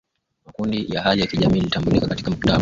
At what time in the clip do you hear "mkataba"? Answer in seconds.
2.31-2.53